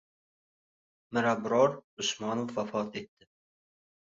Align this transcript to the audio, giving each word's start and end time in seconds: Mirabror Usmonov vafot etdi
Mirabror 1.17 1.77
Usmonov 2.05 2.57
vafot 2.57 2.99
etdi 3.03 3.31